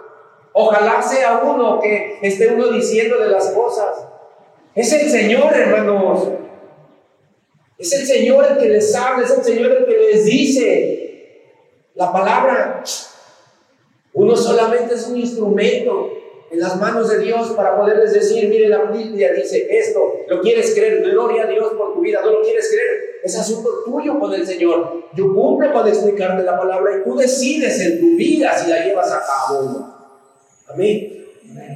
[0.51, 4.05] Ojalá sea uno que esté uno diciendo de las cosas.
[4.75, 6.27] Es el Señor, hermanos.
[7.77, 11.61] Es el Señor el que les habla, es el Señor el que les dice
[11.95, 12.83] la palabra.
[14.11, 16.09] Uno solamente es un instrumento
[16.51, 20.73] en las manos de Dios para poderles decir, mire la Biblia dice esto, lo quieres
[20.73, 24.33] creer, gloria a Dios por tu vida, no lo quieres creer, es asunto tuyo con
[24.33, 25.05] el Señor.
[25.15, 29.11] Yo cumplo con explicarte la palabra y tú decides en tu vida si la llevas
[29.11, 29.95] a cabo
[30.67, 31.25] Amén.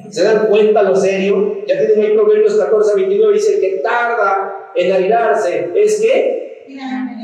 [0.09, 1.65] ¿Se dan cuenta lo serio?
[1.67, 5.69] Ya tienen ahí Proverbios 14, 29, dice que tarda en airarse.
[5.75, 6.65] ¿Es que?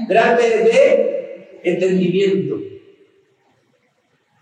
[0.08, 2.60] Grande de entendimiento.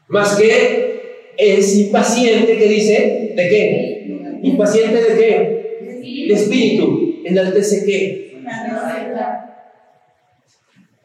[0.07, 0.98] Más que
[1.39, 3.33] es impaciente, ¿qué dice?
[3.33, 4.39] ¿De qué?
[4.43, 6.27] ¿Impaciente de qué?
[6.27, 7.21] De espíritu.
[7.23, 8.41] ¿Enaltece qué?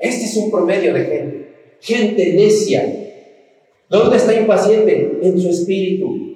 [0.00, 1.44] Este es un promedio de gente.
[1.80, 2.84] Gente necia
[3.88, 5.18] ¿Dónde está impaciente?
[5.22, 6.34] En su espíritu.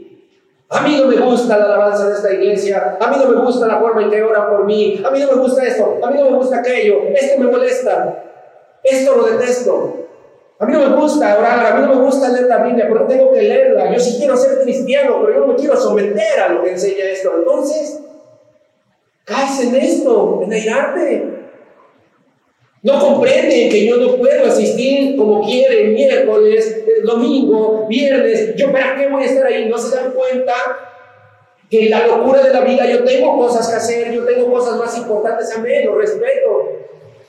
[0.69, 3.67] A mí no me gusta la alabanza de esta iglesia, a mí no me gusta
[3.67, 6.19] la forma en que oran por mí, a mí no me gusta esto, a mí
[6.19, 8.23] no me gusta aquello, esto me molesta,
[8.85, 10.08] esto lo detesto.
[10.61, 13.07] A mí no me gusta orar, a mí no me gusta leer la Biblia, pero
[13.07, 13.93] tengo que leerla.
[13.93, 17.05] Yo sí quiero ser cristiano, pero yo no me quiero someter a lo que enseña
[17.05, 17.33] esto.
[17.39, 18.01] Entonces,
[19.25, 21.39] caes en esto, en airarte.
[22.83, 28.57] No comprenden que yo no puedo asistir como quieren miércoles, domingo, viernes.
[28.57, 29.69] Yo, ¿para qué voy a estar ahí?
[29.69, 30.55] No se dan cuenta
[31.71, 34.97] que la locura de la vida yo tengo cosas que hacer, yo tengo cosas más
[34.97, 35.55] importantes.
[35.57, 36.73] Amén, lo respeto.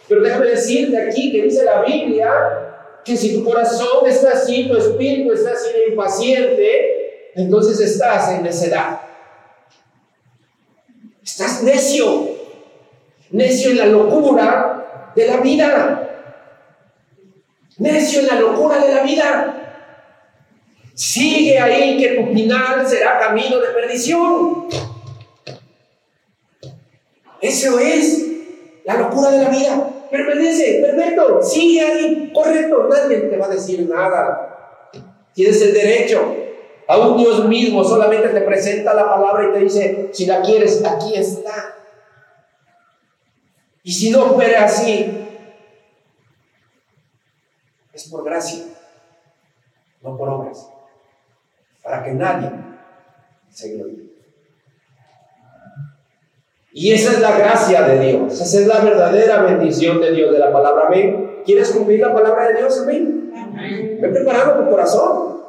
[0.08, 2.68] Pero déjame decirte aquí que dice la Biblia
[3.10, 9.02] que si tu corazón está así, tu espíritu está así impaciente, entonces estás en necedad.
[11.24, 12.30] Estás necio,
[13.32, 16.06] necio en la locura de la vida.
[17.80, 19.56] Necio en la locura de la vida.
[20.93, 24.67] Sigue ahí que tu final será camino de perdición.
[27.41, 28.26] Eso es
[28.86, 29.99] la locura de la vida.
[30.10, 34.89] Permanece, perfecto, sigue ahí, correcto, nadie te va a decir nada.
[35.34, 36.36] Tienes el derecho.
[36.88, 41.15] Aún Dios mismo solamente te presenta la palabra y te dice, si la quieres, aquí
[41.15, 41.76] está.
[43.84, 45.28] Y si no fuera así,
[47.93, 48.65] es por gracia,
[50.02, 50.67] no por obras,
[51.84, 52.52] para que nadie
[53.52, 54.09] se gloríe.
[56.71, 60.39] Y esa es la gracia de Dios, esa es la verdadera bendición de Dios de
[60.39, 60.84] la palabra.
[60.88, 61.41] Amén.
[61.43, 62.79] ¿Quieres cumplir la palabra de Dios?
[62.84, 63.32] Amén.
[63.36, 63.97] Amén.
[63.99, 65.39] Ve preparando tu corazón.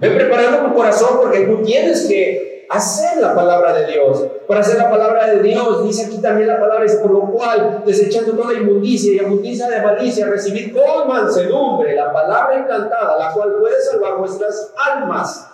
[0.00, 4.26] Ve preparando tu corazón porque tú tienes que hacer la palabra de Dios.
[4.48, 7.82] Para hacer la palabra de Dios, dice aquí también la palabra, es por lo cual,
[7.86, 13.54] desechando toda inmundicia y inmundicia de malicia, recibir con mansedumbre la palabra encantada, la cual
[13.60, 15.48] puede salvar vuestras almas.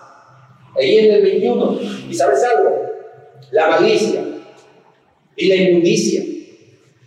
[0.74, 1.78] Ahí en el 21.
[2.08, 2.86] ¿Y sabes algo?
[3.50, 4.22] La malicia
[5.38, 6.22] y la inmundicia.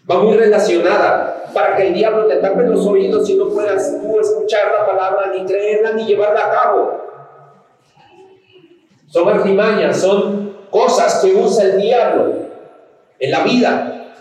[0.09, 4.19] Va muy relacionada para que el diablo te tape los oídos y no puedas tú
[4.19, 7.01] escuchar la palabra, ni creerla, ni llevarla a cabo.
[9.07, 12.33] Son artimañas, son cosas que usa el diablo
[13.19, 14.13] en la vida.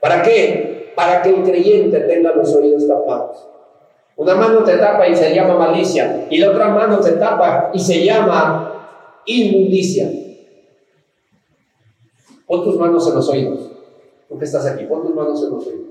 [0.00, 0.92] ¿Para qué?
[0.96, 3.48] Para que el creyente tenga los oídos tapados.
[4.16, 7.78] Una mano te tapa y se llama malicia, y la otra mano te tapa y
[7.78, 10.21] se llama inmundicia.
[12.52, 13.70] Pon tus manos en los oídos.
[14.28, 15.86] Tú que estás aquí, pon tus manos en los oídos.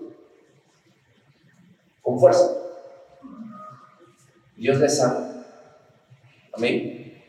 [2.04, 2.56] Con fuerza.
[4.58, 5.43] Dios les ama.
[6.54, 7.19] Amén.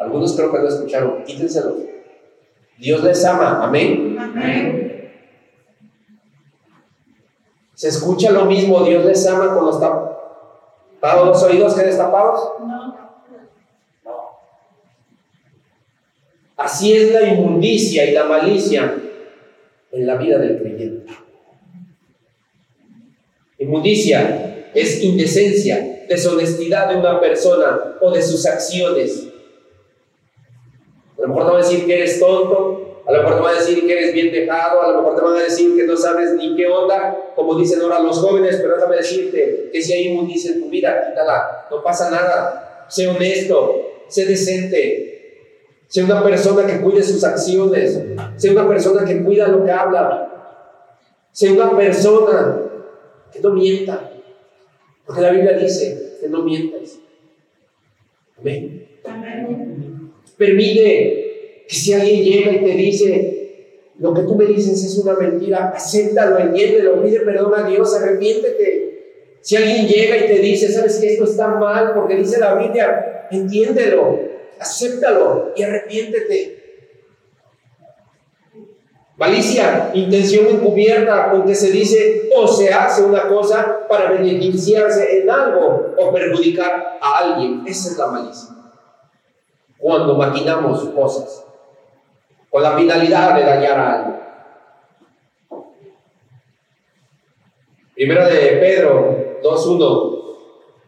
[0.00, 1.22] Algunos creo que lo escucharon.
[1.24, 1.76] Quítenselo.
[2.78, 3.62] Dios les ama.
[3.62, 4.16] Amén.
[4.18, 5.12] Amén.
[7.74, 8.84] ¿Se escucha lo mismo?
[8.84, 12.52] Dios les ama con los tapados los oídos que destapados?
[12.58, 13.05] No.
[16.56, 18.94] Así es la inmundicia y la malicia
[19.92, 21.12] en la vida del creyente.
[23.58, 29.28] Inmundicia es indecencia, deshonestidad de una persona o de sus acciones.
[31.18, 33.54] A lo mejor te van a decir que eres tonto, a lo mejor te van
[33.54, 35.96] a decir que eres bien dejado, a lo mejor te van a decir que no
[35.96, 40.08] sabes ni qué onda, como dicen ahora los jóvenes, pero déjame decirte que si hay
[40.08, 45.15] inmundicia en tu vida, quítala, no pasa nada, sé honesto, sé decente,
[45.88, 48.00] sea una persona que cuide sus acciones.
[48.36, 50.52] Sea una persona que cuida lo que habla.
[51.32, 52.62] Sea una persona
[53.32, 54.10] que no mienta.
[55.04, 56.98] Porque la Biblia dice que no mientas.
[58.38, 58.88] Amén.
[60.36, 65.14] Permite que si alguien llega y te dice, lo que tú me dices es una
[65.14, 69.38] mentira, acéptalo, entiéndelo, pide perdón a Dios, arrepiéntete.
[69.40, 73.28] Si alguien llega y te dice, sabes que esto está mal porque dice la Biblia,
[73.30, 74.25] entiéndelo
[74.58, 76.66] acéptalo y arrepiéntete.
[79.16, 85.30] Malicia, intención encubierta con que se dice o se hace una cosa para beneficiarse en
[85.30, 87.62] algo o perjudicar a alguien.
[87.66, 88.50] Esa es la malicia.
[89.78, 91.46] Cuando maquinamos cosas
[92.50, 94.16] con la finalidad de dañar a alguien.
[97.94, 100.16] Primera de Pedro 2.1.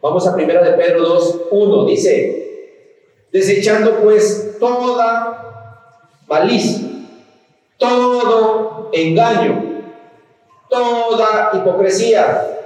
[0.01, 1.87] Vamos a Primera de Pedro 2.1.
[1.87, 2.48] Dice,
[3.31, 5.75] desechando pues toda
[6.27, 6.87] malicia,
[7.77, 9.83] todo engaño,
[10.69, 12.59] toda hipocresía,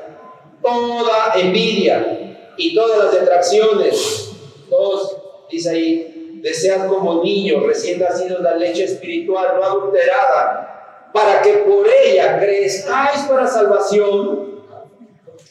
[0.62, 4.32] toda envidia y todas las detracciones.
[4.70, 5.18] Todos,
[5.50, 11.88] dice ahí, desean como niños recién nacidos la leche espiritual no adulterada, para que por
[11.88, 14.62] ella crezcáis para salvación,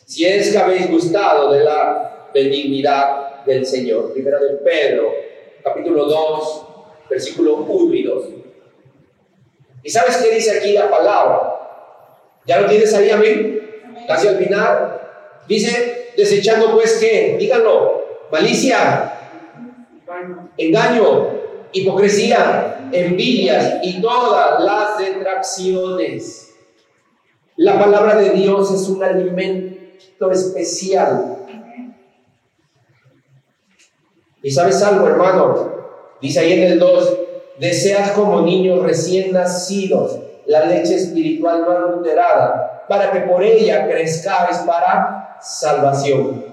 [0.05, 4.13] si es que habéis gustado de la benignidad del Señor.
[4.13, 5.13] Primera de Pedro,
[5.63, 6.67] capítulo 2,
[7.11, 8.25] versículo 1 y 2.
[9.83, 11.53] ¿Y sabes qué dice aquí la palabra?
[12.47, 13.61] ¿Ya lo tienes ahí, amén?
[14.07, 15.01] Casi al final.
[15.49, 19.13] Dice, desechando pues qué, díganlo, malicia,
[20.57, 21.31] engaño,
[21.73, 26.55] hipocresía, envidias y todas las detracciones.
[27.57, 31.42] La palabra de Dios es un alimento especial
[34.43, 35.73] y sabes algo, hermano,
[36.21, 37.19] dice ahí en el 2,
[37.59, 44.59] deseas como niños recién nacidos la leche espiritual no adulterada, para que por ella crezcáis
[44.59, 46.45] para salvación.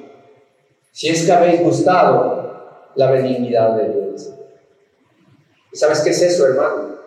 [0.92, 4.34] Si es que habéis gustado la benignidad de Dios.
[5.72, 6.98] ¿Y sabes qué es eso, hermano?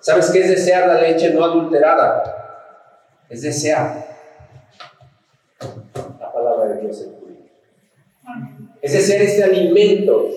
[0.00, 2.22] ¿Sabes qué es desear la leche no adulterada?
[3.28, 4.04] Es desear
[6.18, 7.22] la palabra de Dios en tu
[8.82, 10.28] Es desear este alimento,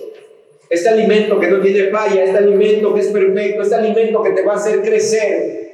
[0.70, 4.42] este alimento que no tiene falla, este alimento que es perfecto, este alimento que te
[4.42, 5.66] va a hacer crecer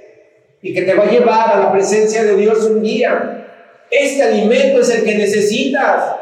[0.63, 3.47] y que te va a llevar a la presencia de Dios un día.
[3.91, 6.17] Este alimento es el que necesitas,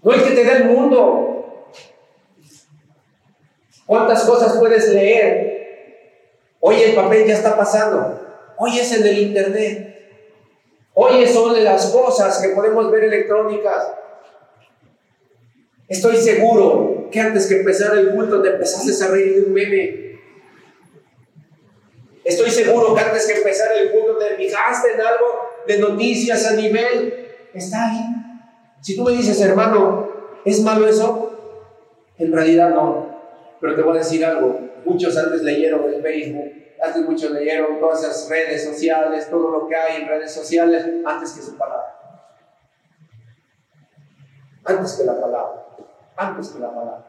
[0.00, 1.68] no el que te da el mundo.
[3.84, 5.52] ¿Cuántas cosas puedes leer?
[6.60, 8.20] Hoy el papel ya está pasando.
[8.58, 9.88] Hoy es el internet.
[10.94, 13.92] Hoy son de las cosas que podemos ver electrónicas.
[15.92, 20.20] Estoy seguro que antes que empezara el culto te empezaste a reír de un meme.
[22.24, 25.26] Estoy seguro que antes que empezara el culto te fijaste en algo
[25.66, 28.00] de noticias a nivel, está ahí.
[28.80, 30.08] Si tú me dices, hermano,
[30.46, 32.08] ¿es malo eso?
[32.16, 33.14] En realidad no.
[33.60, 34.60] Pero te voy a decir algo.
[34.86, 36.52] Muchos antes leyeron el Facebook,
[36.82, 41.32] antes muchos leyeron todas esas redes sociales, todo lo que hay en redes sociales, antes
[41.32, 42.01] que su palabra.
[44.64, 45.66] Antes que la palabra.
[46.16, 47.04] Antes que la palabra.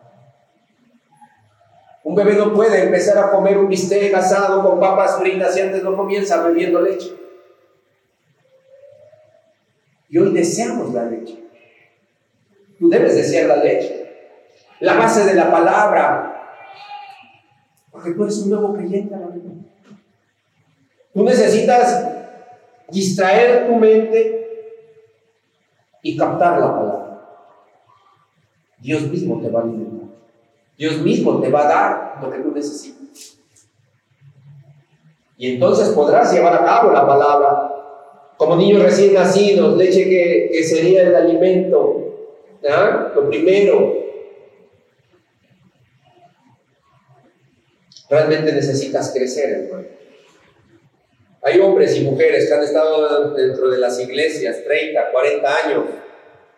[2.03, 5.83] Un bebé no puede empezar a comer un bistec asado con papas fritas y antes
[5.83, 7.15] no comienza bebiendo leche.
[10.09, 11.43] Y hoy deseamos la leche.
[12.77, 14.03] Tú debes desear la leche.
[14.81, 16.29] La base de la palabra.
[17.89, 19.15] Porque tú eres un nuevo creyente.
[21.13, 22.05] Tú necesitas
[22.89, 24.43] distraer tu mente
[26.01, 27.02] y captar la palabra.
[28.83, 30.09] Dios mismo te va a alimentar.
[30.77, 33.37] Dios mismo te va a dar lo que tú necesitas.
[35.37, 37.69] Y entonces podrás llevar a cabo la palabra
[38.35, 42.29] como niños recién nacidos, leche que, sería el alimento,
[43.15, 44.03] lo primero.
[48.09, 49.87] Realmente necesitas crecer, hermano.
[51.41, 55.83] Hay hombres y mujeres que han estado dentro de las iglesias 30, 40 años,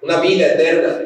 [0.02, 1.05] una vida eterna.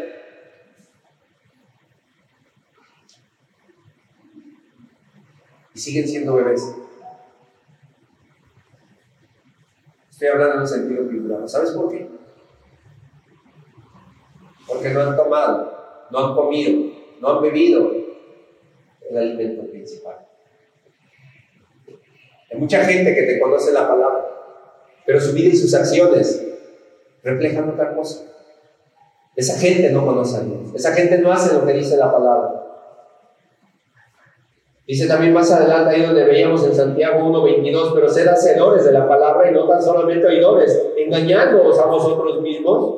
[5.79, 6.75] Siguen siendo bebés.
[10.09, 11.47] Estoy hablando en un sentido figurado.
[11.47, 12.09] ¿Sabes por qué?
[14.67, 17.91] Porque no han tomado, no han comido, no han bebido
[19.09, 20.27] el alimento principal.
[22.51, 24.25] Hay mucha gente que te conoce la palabra,
[25.05, 26.45] pero su vida y sus acciones
[27.23, 28.25] reflejan otra cosa.
[29.35, 30.75] Esa gente no conoce a Dios.
[30.75, 32.68] Esa gente no hace lo que dice la palabra.
[34.89, 39.07] Dice también más adelante ahí donde veíamos en Santiago 1.22, pero ser hacedores de la
[39.07, 42.95] palabra y no tan solamente oidores, engañándoos a vosotros mismos.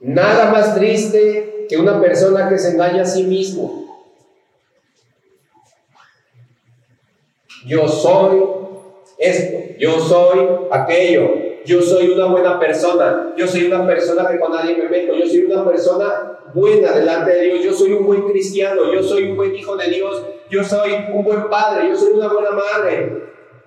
[0.00, 4.04] Nada más triste que una persona que se engaña a sí mismo.
[7.64, 8.44] Yo soy
[9.16, 11.30] esto, yo soy aquello,
[11.64, 15.26] yo soy una buena persona, yo soy una persona que con nadie me meto, yo
[15.26, 17.64] soy una persona buena delante de Dios.
[17.64, 21.24] Yo soy un buen cristiano, yo soy un buen hijo de Dios, yo soy un
[21.24, 23.22] buen padre, yo soy una buena madre,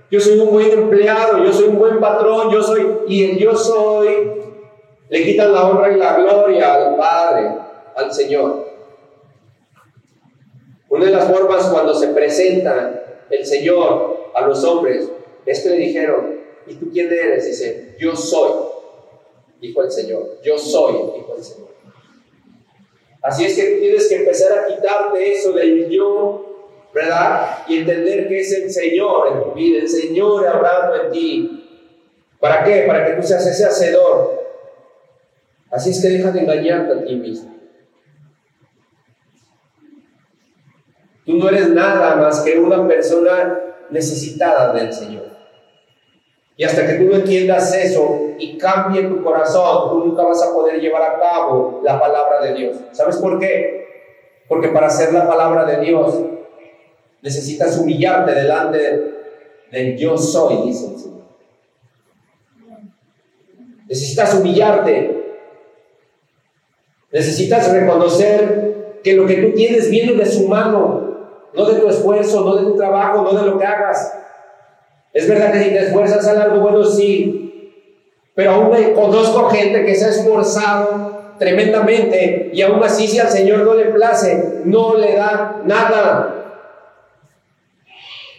[0.09, 3.55] yo soy un buen empleado, yo soy un buen patrón, yo soy, y el yo
[3.55, 4.41] soy,
[5.09, 7.51] le quitan la honra y la gloria al Padre,
[7.95, 8.65] al Señor.
[10.87, 15.09] Una de las formas cuando se presenta el Señor a los hombres
[15.45, 17.45] es que le dijeron, ¿y tú quién eres?
[17.45, 18.51] Dice, yo soy,
[19.59, 21.60] dijo el Señor, yo soy, dijo el Señor.
[23.21, 27.59] Así es que tienes que empezar a quitarte eso del yo, ¿verdad?
[27.67, 31.57] Y entender que es el Señor en tu vida, el Señor hablando en ti.
[32.39, 32.83] ¿Para qué?
[32.87, 34.41] Para que tú seas ese hacedor.
[35.69, 37.55] Así es que deja de engañarte a ti mismo.
[41.25, 43.59] Tú no eres nada más que una persona
[43.91, 45.40] necesitada del Señor.
[46.57, 50.53] Y hasta que tú no entiendas eso y cambie tu corazón, tú nunca vas a
[50.53, 52.77] poder llevar a cabo la palabra de Dios.
[52.91, 53.81] ¿Sabes por qué?
[54.47, 56.19] Porque para hacer la palabra de Dios
[57.21, 59.13] necesitas humillarte delante
[59.71, 61.21] del yo soy, dice el Señor.
[63.87, 65.17] Necesitas humillarte.
[67.11, 72.41] Necesitas reconocer que lo que tú tienes viene de su mano, no de tu esfuerzo,
[72.41, 74.20] no de tu trabajo, no de lo que hagas.
[75.13, 77.81] Es verdad que si te esfuerzas a algo bueno, sí.
[78.33, 83.59] Pero aún conozco gente que se ha esforzado tremendamente y aún así si al Señor
[83.59, 86.37] no le place, no le da nada.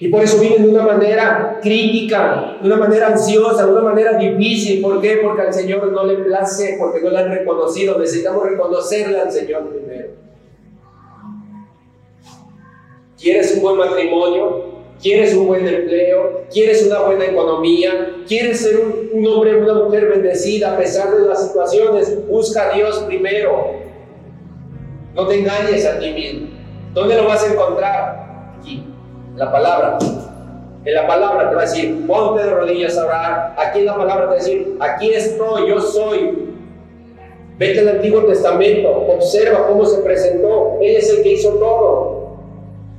[0.01, 4.15] Y por eso viven de una manera crítica, de una manera ansiosa, de una manera
[4.15, 4.81] difícil.
[4.81, 5.21] ¿Por qué?
[5.23, 7.99] Porque al Señor no le place, porque no le han reconocido.
[7.99, 10.09] Necesitamos reconocerle al Señor primero.
[13.17, 14.72] ¿Quieres un buen matrimonio?
[15.03, 16.45] ¿Quieres un buen empleo?
[16.53, 18.15] ¿Quieres una buena economía?
[18.29, 22.25] ¿Quieres ser un, un hombre o una mujer bendecida a pesar de las situaciones?
[22.29, 23.73] Busca a Dios primero.
[25.15, 26.49] No te engañes a ti mismo.
[26.95, 28.55] ¿Dónde lo vas a encontrar?
[28.57, 28.87] Aquí,
[29.33, 29.99] en la palabra.
[30.85, 33.55] En la palabra te va a decir, ponte de rodillas a orar.
[33.59, 36.49] Aquí en la palabra te va a decir, aquí estoy, yo soy.
[37.59, 40.79] Vete al Antiguo Testamento, observa cómo se presentó.
[40.81, 42.12] Él es el que hizo todo.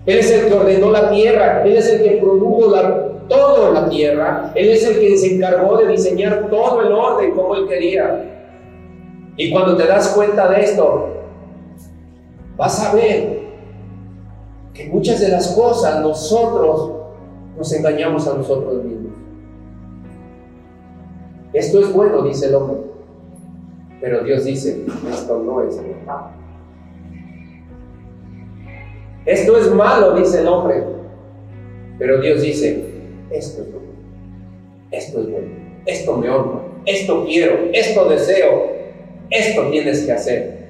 [0.06, 3.88] Él es el que ordenó la tierra, Él es el que produjo la, todo la
[3.88, 8.30] tierra, Él es el que se encargó de diseñar todo el orden como Él quería.
[9.38, 11.10] Y cuando te das cuenta de esto,
[12.58, 13.44] vas a ver
[14.74, 16.92] que muchas de las cosas nosotros
[17.58, 19.14] nos engañamos a nosotros mismos.
[21.54, 22.78] Esto es bueno, dice el hombre,
[24.02, 26.43] pero Dios dice, esto no es bueno.
[29.26, 30.84] Esto es malo, dice el hombre.
[31.98, 32.86] Pero Dios dice,
[33.32, 33.88] esto es bueno.
[34.92, 35.48] Esto es bueno.
[35.86, 36.62] Esto me honra.
[36.86, 37.70] Esto quiero.
[37.72, 38.74] Esto deseo.
[39.30, 40.64] Esto tienes que hacer.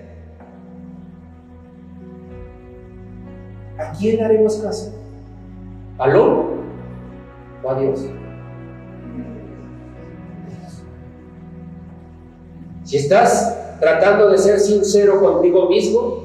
[3.78, 4.94] ¿A quién haremos caso?
[5.98, 6.56] ¿Al hombre
[7.64, 8.06] o a Dios?
[12.84, 16.23] Si estás tratando de ser sincero contigo mismo,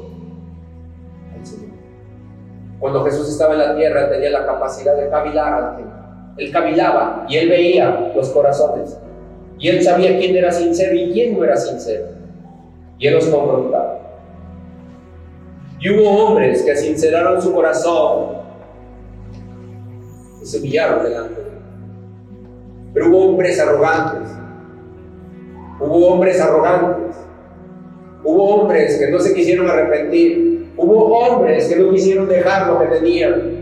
[2.90, 5.78] cuando Jesús estaba en la tierra, tenía la capacidad de cavilar a la.
[6.38, 8.96] Él cavilaba y él veía los corazones.
[9.58, 12.06] Y él sabía quién era sincero y quién no era sincero.
[12.98, 13.98] Y él los confrontaba.
[15.80, 18.38] Y hubo hombres que sinceraron su corazón
[20.40, 21.58] y se humillaron delante de él.
[22.94, 24.30] Pero hubo hombres arrogantes.
[25.80, 27.16] Hubo hombres arrogantes.
[28.24, 32.86] Hubo hombres que no se quisieron arrepentir Hubo hombres que no quisieron dejar lo que
[32.86, 33.58] tenían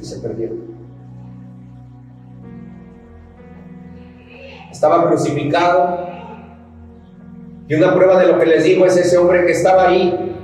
[0.00, 0.72] y se perdieron.
[4.70, 5.98] Estaba crucificado
[7.68, 10.34] y una prueba de lo que les digo es ese hombre que estaba ahí,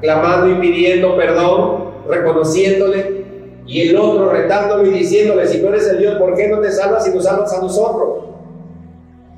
[0.00, 3.26] clamando y pidiendo perdón, reconociéndole,
[3.66, 6.72] y el otro retándolo y diciéndole, si tú eres el Dios, ¿por qué no te
[6.72, 8.24] salvas y nos salvas a nosotros?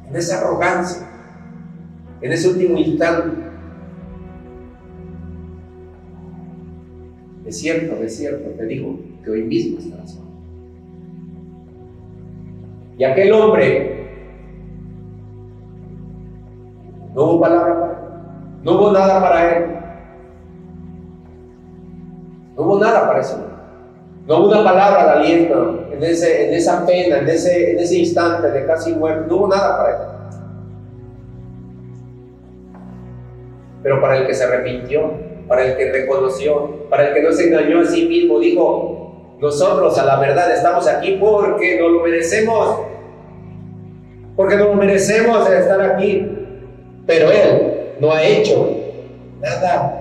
[0.08, 1.13] En esa arrogancia
[2.24, 3.36] en ese último instante.
[7.44, 10.30] Es cierto, es cierto, te digo que hoy mismo estarás solo.
[12.96, 14.08] Y aquel hombre,
[17.14, 17.98] no hubo palabra para él,
[18.62, 19.64] no hubo nada para él,
[22.56, 23.50] no hubo nada para eso.
[24.26, 27.98] No hubo una palabra de aliento en, ese, en esa pena, en ese, en ese
[27.98, 29.26] instante de casi muerte.
[29.28, 30.13] No hubo nada para él.
[33.84, 35.12] Pero para el que se arrepintió,
[35.46, 39.98] para el que reconoció, para el que no se engañó a sí mismo, dijo, nosotros
[39.98, 42.80] a la verdad estamos aquí porque no lo merecemos,
[44.34, 46.26] porque no lo merecemos estar aquí,
[47.06, 48.74] pero Él no ha hecho
[49.42, 50.00] nada.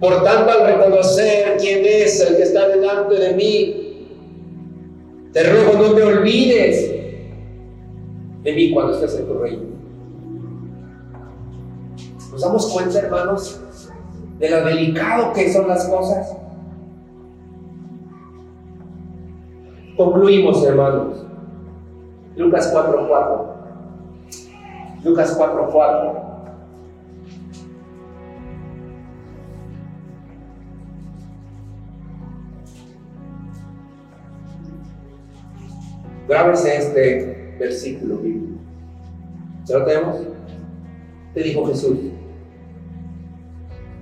[0.00, 4.08] Por tanto, al reconocer quién es el que está delante de mí,
[5.34, 6.90] te ruego no te olvides
[8.44, 9.79] de mí cuando estés en tu reino.
[12.40, 13.60] ¿Nos damos cuenta, hermanos,
[14.38, 16.34] de lo delicado que son las cosas?
[19.94, 21.26] Concluimos, hermanos.
[22.36, 23.46] Lucas 4:4.
[25.04, 26.14] Lucas 4:4.
[36.26, 38.62] Grábese este versículo bíblico.
[39.64, 40.16] ¿Se lo tenemos?
[41.34, 41.98] Te dijo Jesús.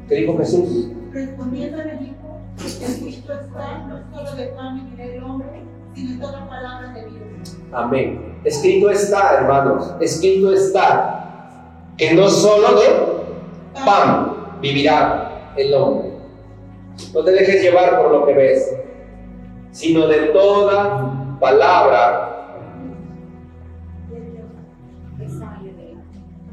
[0.08, 0.88] ¿Qué dijo Jesús?
[1.12, 5.62] Respondiendo le dijo, escrito está, no solo de pan y del hombre,
[5.94, 7.58] sino de todas las palabras de Dios.
[7.72, 8.40] Amén.
[8.44, 16.12] Escrito está, hermanos, escrito está, que no solo de pan vivirá el hombre.
[17.12, 18.76] No te dejes llevar por lo que ves,
[19.72, 22.24] sino de toda palabra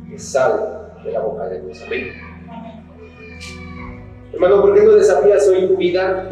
[0.09, 0.61] que sale
[1.05, 1.81] de la boca de Dios.
[1.85, 2.24] Amén.
[4.35, 6.25] Hermano, ¿por qué no desafías hoy tu vida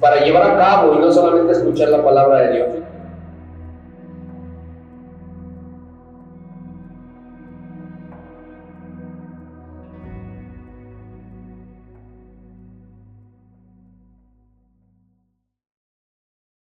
[0.00, 2.68] para llevar a cabo y no solamente escuchar la palabra de Dios?